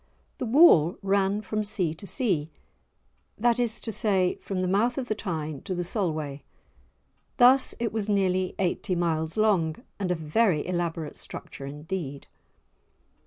The 0.39 0.47
wall 0.47 0.97
ran 1.03 1.43
from 1.43 1.63
sea 1.63 1.93
to 1.93 2.07
sea, 2.07 2.49
that 3.37 3.59
is 3.59 3.79
to 3.81 3.91
say, 3.91 4.33
from 4.41 4.63
the 4.63 4.67
mouth 4.67 4.97
of 4.97 5.09
the 5.09 5.13
Tyne 5.13 5.61
to 5.61 5.75
the 5.75 5.83
Solway. 5.83 6.41
Thus 7.37 7.75
it 7.79 7.93
was 7.93 8.09
nearly 8.09 8.55
eighty 8.57 8.95
miles 8.95 9.37
long, 9.37 9.75
and 9.99 10.09
a 10.09 10.15
very 10.15 10.65
elaborate 10.65 11.17
structure 11.17 11.67
indeed. 11.67 12.25